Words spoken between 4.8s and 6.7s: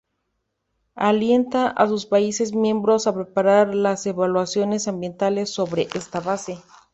ambientales sobre esta base.